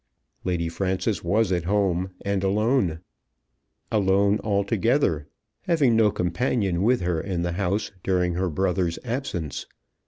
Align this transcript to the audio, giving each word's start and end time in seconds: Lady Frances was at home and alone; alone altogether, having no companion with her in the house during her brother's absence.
Lady 0.43 0.67
Frances 0.67 1.23
was 1.23 1.51
at 1.51 1.65
home 1.65 2.09
and 2.25 2.43
alone; 2.43 3.01
alone 3.91 4.39
altogether, 4.43 5.27
having 5.67 5.95
no 5.95 6.09
companion 6.09 6.81
with 6.81 7.01
her 7.01 7.21
in 7.21 7.43
the 7.43 7.51
house 7.51 7.91
during 8.03 8.33
her 8.33 8.49
brother's 8.49 8.97
absence. 9.03 9.67